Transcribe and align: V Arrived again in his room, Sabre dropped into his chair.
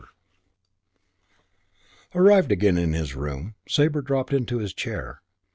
V 0.01 0.07
Arrived 2.17 2.51
again 2.51 2.75
in 2.75 2.93
his 2.93 3.13
room, 3.13 3.53
Sabre 3.69 4.01
dropped 4.01 4.33
into 4.33 4.57
his 4.57 4.73
chair. 4.73 5.21